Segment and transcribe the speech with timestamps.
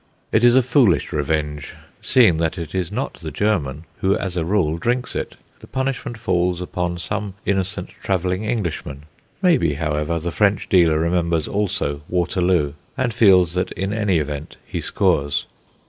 [0.31, 4.43] It is a foolish revenge, seeing that it is not the German who as a
[4.43, 9.03] rule drinks it; the punishment falls upon some innocent travelling Englishman.
[9.43, 14.81] Maybe, however, the French dealer remembers also Waterloo, and feels that in any event he
[14.81, 15.45] scores.